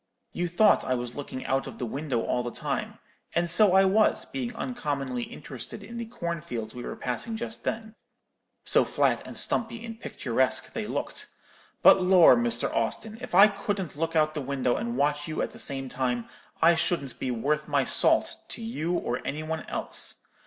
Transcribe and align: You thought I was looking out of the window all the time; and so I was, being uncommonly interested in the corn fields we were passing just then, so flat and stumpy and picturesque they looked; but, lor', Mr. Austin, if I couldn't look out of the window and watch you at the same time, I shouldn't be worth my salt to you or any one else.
You 0.33 0.47
thought 0.47 0.83
I 0.83 0.95
was 0.95 1.13
looking 1.13 1.45
out 1.45 1.67
of 1.67 1.77
the 1.77 1.85
window 1.85 2.21
all 2.23 2.41
the 2.41 2.49
time; 2.49 2.97
and 3.35 3.47
so 3.47 3.73
I 3.75 3.85
was, 3.85 4.25
being 4.25 4.51
uncommonly 4.55 5.21
interested 5.21 5.83
in 5.83 5.97
the 5.97 6.07
corn 6.07 6.41
fields 6.41 6.73
we 6.73 6.81
were 6.81 6.95
passing 6.95 7.35
just 7.35 7.65
then, 7.65 7.93
so 8.63 8.83
flat 8.83 9.21
and 9.27 9.37
stumpy 9.37 9.85
and 9.85 9.99
picturesque 9.99 10.73
they 10.73 10.87
looked; 10.87 11.27
but, 11.83 12.01
lor', 12.01 12.35
Mr. 12.35 12.75
Austin, 12.75 13.19
if 13.21 13.35
I 13.35 13.47
couldn't 13.47 13.95
look 13.95 14.15
out 14.15 14.29
of 14.29 14.33
the 14.33 14.41
window 14.41 14.75
and 14.75 14.97
watch 14.97 15.27
you 15.27 15.43
at 15.43 15.51
the 15.51 15.59
same 15.59 15.87
time, 15.87 16.27
I 16.63 16.73
shouldn't 16.73 17.19
be 17.19 17.29
worth 17.29 17.67
my 17.67 17.83
salt 17.83 18.37
to 18.47 18.63
you 18.63 18.93
or 18.93 19.21
any 19.23 19.43
one 19.43 19.69
else. 19.69 20.25